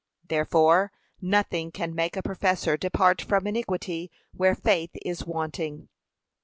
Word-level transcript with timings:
Therefore 0.29 0.91
nothing 1.21 1.69
can 1.71 1.93
make 1.93 2.17
a 2.17 2.23
professor 2.23 2.75
depart 2.75 3.21
from 3.21 3.45
iniquity 3.45 4.09
where 4.35 4.55
faith 4.55 4.89
is 5.05 5.25
wanting. 5.27 5.89